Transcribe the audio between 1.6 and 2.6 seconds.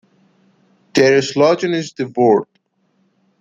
is "The Word".